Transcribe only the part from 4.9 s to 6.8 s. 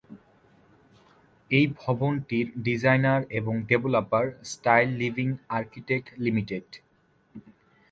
Living architect limited.